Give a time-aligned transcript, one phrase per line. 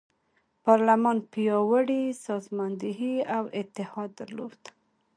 [0.65, 4.61] پارلمان پیاوړې سازماندهي او اتحاد درلود.